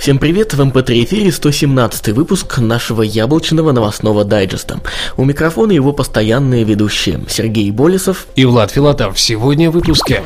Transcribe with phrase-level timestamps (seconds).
[0.00, 4.80] Всем привет, в МП3 эфире 117 выпуск нашего яблочного новостного дайджеста.
[5.18, 9.20] У микрофона его постоянные ведущие Сергей Болесов и Влад Филатов.
[9.20, 10.22] Сегодня в выпуске.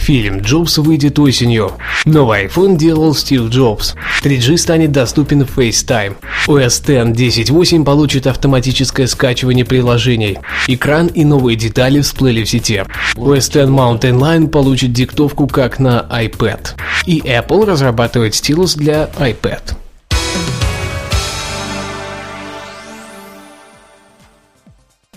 [0.00, 1.72] Фильм «Джобс» выйдет осенью.
[2.06, 3.94] Новый iPhone делал Стив Джобс.
[4.24, 6.16] 3G станет доступен в FaceTime.
[6.46, 10.38] OS X 10.8 получит автоматическое скачивание приложений.
[10.68, 12.82] Экран и новые детали всплыли в сети.
[13.16, 16.70] OS X Mountain Lion получит диктовку как на iPad.
[17.04, 19.79] И Apple разрабатывает стилус для iPad.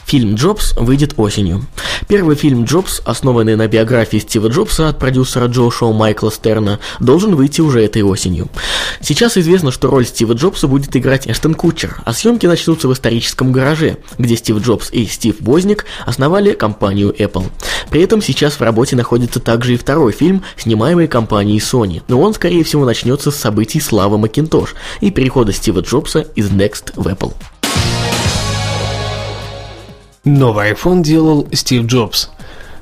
[0.06, 1.66] Фильм «Джобс» выйдет осенью.
[2.08, 7.36] Первый фильм «Джобс», основанный на биографии Стива Джобса от продюсера Джо Шоу Майкла Стерна, должен
[7.36, 8.50] выйти уже этой осенью.
[9.02, 13.52] Сейчас известно, что роль Стива Джобса будет играть Эштон Кутчер, а съемки начнутся в историческом
[13.52, 17.50] гараже, где Стив Джобс и Стив Бозник основали компанию Apple.
[17.90, 22.34] При этом сейчас в работе находится также и второй фильм, снимаемый компанией Sony, но он,
[22.34, 27.34] скорее всего, начнется с событий славы Макинтош и перехода Стива Джобса из Next в Apple.
[30.26, 32.30] Новый iPhone делал Стив Джобс.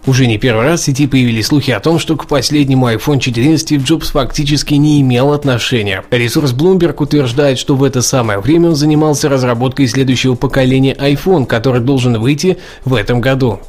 [0.06, 3.58] Уже не первый раз в сети появились слухи о том, что к последнему iPhone 4
[3.58, 6.04] Стив Джобс фактически не имел отношения.
[6.12, 11.82] Ресурс Bloomberg утверждает, что в это самое время он занимался разработкой следующего поколения iPhone, который
[11.82, 13.60] должен выйти в этом году.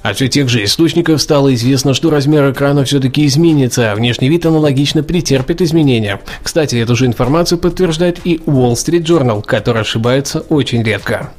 [0.00, 4.46] От все тех же источников стало известно, что размер экрана все-таки изменится, а внешний вид
[4.46, 6.18] аналогично претерпит изменения.
[6.42, 11.30] Кстати, эту же информацию подтверждает и Wall Street Journal, который ошибается очень редко.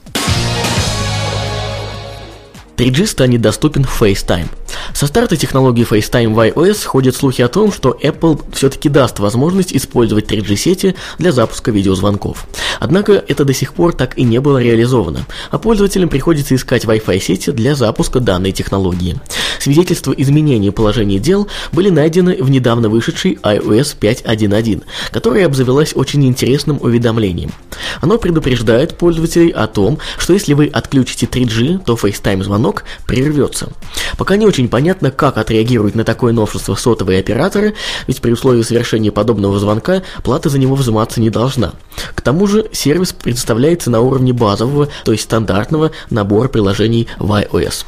[2.79, 4.47] 3G станет доступен FaceTime.
[4.93, 9.75] Со старта технологии FaceTime в iOS ходят слухи о том, что Apple все-таки даст возможность
[9.75, 12.47] использовать 3G-сети для запуска видеозвонков.
[12.79, 17.19] Однако это до сих пор так и не было реализовано, а пользователям приходится искать Wi-Fi
[17.19, 19.19] сети для запуска данной технологии.
[19.59, 26.79] Свидетельства изменения положения дел были найдены в недавно вышедшей iOS 5.1.1, которая обзавелась очень интересным
[26.81, 27.51] уведомлением.
[27.99, 32.68] Оно предупреждает пользователей о том, что если вы отключите 3G, то FaceTime звонок
[33.05, 33.69] прервется.
[34.17, 37.75] Пока не очень понятно, как отреагируют на такое новшество сотовые операторы,
[38.07, 41.73] ведь при условии совершения подобного звонка плата за него взиматься не должна.
[42.15, 47.85] К тому же сервис предоставляется на уровне базового, то есть стандартного набора приложений в iOS.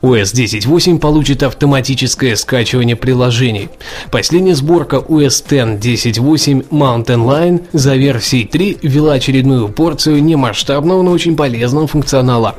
[0.00, 3.70] OS 10.8 получит автоматическое скачивание приложений.
[4.12, 11.10] Последняя сборка OS X 10.8 Mountain Lion за версией 3 ввела очередную порцию немасштабного, но
[11.10, 12.54] очень полезного функционала.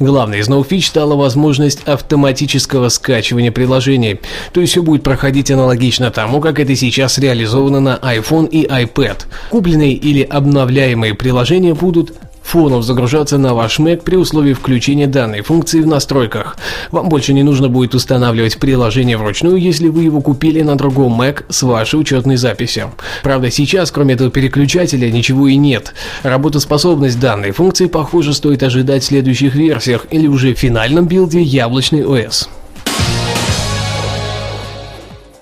[0.00, 4.20] Главной из новых фич стала возможность автоматического скачивания приложений.
[4.52, 9.22] То есть все будет проходить аналогично тому, как это сейчас реализовано на iPhone и iPad.
[9.48, 15.80] Купленные или обновляемые приложения будут фоном загружаться на ваш Mac при условии включения данной функции
[15.80, 16.56] в настройках.
[16.90, 21.44] Вам больше не нужно будет устанавливать приложение вручную, если вы его купили на другом Mac
[21.48, 22.92] с вашей учетной записью.
[23.22, 25.94] Правда, сейчас, кроме этого переключателя, ничего и нет.
[26.22, 32.02] Работоспособность данной функции, похоже, стоит ожидать в следующих версиях или уже в финальном билде яблочный
[32.02, 32.48] OS.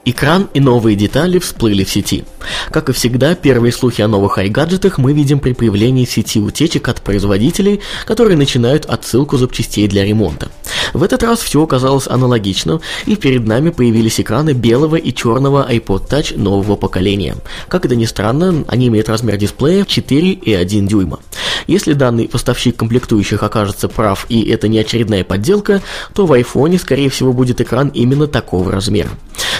[0.06, 2.24] Экран и новые детали всплыли в сети.
[2.70, 6.88] Как и всегда, первые слухи о новых iGadget'ах мы видим при появлении в сети утечек
[6.88, 10.48] от производителей, которые начинают отсылку запчастей для ремонта.
[10.94, 16.08] В этот раз все оказалось аналогично, и перед нами появились экраны белого и черного iPod
[16.08, 17.36] Touch нового поколения.
[17.68, 21.20] Как это ни странно, они имеют размер дисплея 4 и 1 дюйма.
[21.66, 25.82] Если данный поставщик комплектующих окажется прав и это не очередная подделка,
[26.14, 29.10] то в iPhone, скорее всего, будет экран именно такого размера.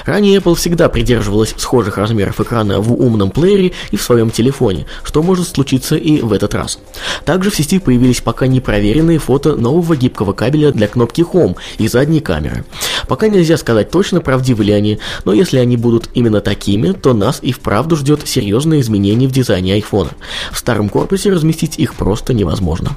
[0.04, 5.22] Ранее Apple всегда придерживалась схожих размеров экрана в умном плеере и в своем телефоне, что
[5.22, 6.78] может случиться и в этот раз.
[7.24, 11.88] Также в сети появились пока не проверенные фото нового гибкого кабеля для кнопки Home и
[11.88, 12.64] задней камеры.
[13.08, 17.38] Пока нельзя сказать точно, правдивы ли они, но если они будут именно такими, то нас
[17.42, 20.10] и вправду ждет серьезное изменение в дизайне iPhone.
[20.52, 22.90] В старом корпусе разместить их просто невозможно.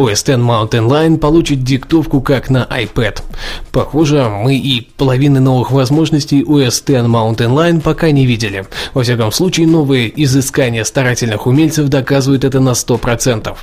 [0.00, 3.22] OS X Mountain Lion получит диктовку как на iPad.
[3.70, 8.66] Похоже, мы и половины новых возможностей OS X Mountain Lion пока не видели.
[8.94, 13.54] Во всяком случае, новые изыскания старательных умельцев доказывают это на 100%.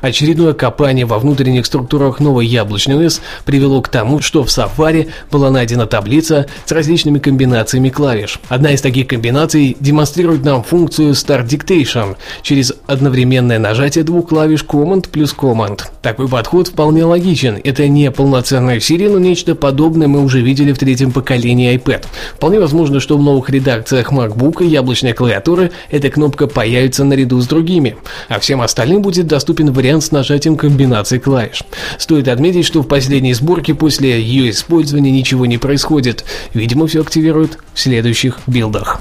[0.00, 5.50] Очередное копание во внутренних структурах новой яблочной OS привело к тому, что в Safari была
[5.50, 8.38] найдена таблица с различными комбинациями клавиш.
[8.48, 15.08] Одна из таких комбинаций демонстрирует нам функцию Start Dictation через одновременное нажатие двух клавиш Command
[15.08, 15.71] плюс Command.
[15.72, 15.84] Storefront.
[16.02, 17.60] Такой подход вполне логичен.
[17.62, 22.04] Это не полноценная серия, но нечто подобное мы уже видели в третьем поколении iPad.
[22.34, 27.46] Вполне возможно, что в новых редакциях MacBook и яблочной клавиатуры эта кнопка появится наряду с
[27.46, 27.96] другими,
[28.28, 31.62] а всем остальным будет доступен вариант с нажатием комбинации клавиш.
[31.98, 36.24] Стоит отметить, что в последней сборке после ее использования ничего не происходит.
[36.54, 39.00] Видимо, все активируют в следующих билдах.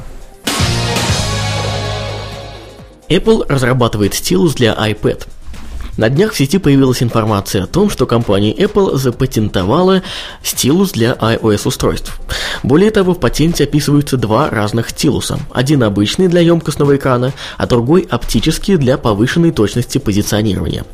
[3.10, 5.28] Apple разрабатывает стилус для iPad.
[5.98, 10.02] На днях в сети появилась информация о том, что компания Apple запатентовала
[10.42, 12.20] стилус для iOS-устройств.
[12.64, 15.40] Более того, в патенте описываются два разных стилуса.
[15.52, 20.86] Один обычный для емкостного экрана, а другой оптический для повышенной точности позиционирования.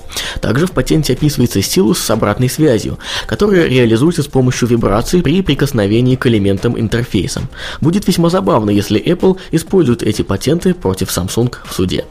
[0.42, 2.98] Также в патенте описывается стилус с обратной связью,
[3.28, 7.42] который реализуется с помощью вибраций при прикосновении к элементам интерфейса.
[7.82, 12.06] Будет весьма забавно, если Apple использует эти патенты против Samsung в суде.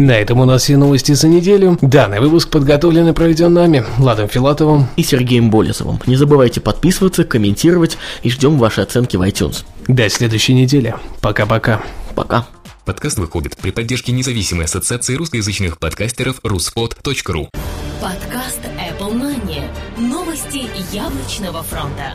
[0.00, 1.76] На этом у нас все новости за неделю.
[1.82, 6.00] Данный выпуск подготовлен и проведен нами, Владом Филатовым и Сергеем Болесовым.
[6.06, 9.64] Не забывайте подписываться, комментировать и ждем ваши оценки в iTunes.
[9.88, 10.94] До следующей недели.
[11.20, 11.82] Пока-пока.
[12.14, 12.46] Пока.
[12.86, 17.48] Подкаст выходит при поддержке независимой ассоциации русскоязычных подкастеров ruspod.ru
[18.00, 19.68] Подкаст Apple Money.
[19.98, 20.62] Новости
[20.94, 22.14] яблочного фронта.